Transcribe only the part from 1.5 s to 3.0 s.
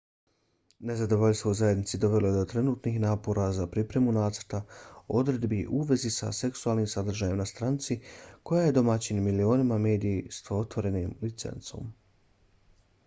u zajednici dovelo je do trenutnih